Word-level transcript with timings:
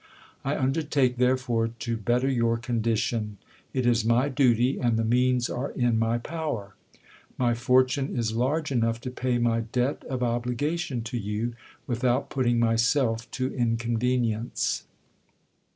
I 0.43 0.57
undertake, 0.57 1.17
therefore, 1.17 1.67
to 1.67 1.95
better 1.95 2.27
your 2.27 2.57
condition: 2.57 3.37
it 3.71 3.85
is 3.85 4.03
my 4.03 4.29
duty, 4.29 4.79
and 4.79 4.97
the 4.97 5.03
means 5.03 5.47
are 5.47 5.69
in 5.73 5.99
my 5.99 6.17
power. 6.17 6.73
My 7.37 7.53
fortune 7.53 8.17
is 8.17 8.33
large 8.35 8.71
enough 8.71 8.99
to 9.01 9.11
pay 9.11 9.37
my 9.37 9.59
debt 9.61 10.03
of 10.05 10.23
obligation 10.23 11.03
to 11.03 11.19
you, 11.19 11.53
without 11.85 12.31
putting 12.31 12.57
myself 12.57 13.29
to 13.29 13.53
inconvenience. 13.53 14.85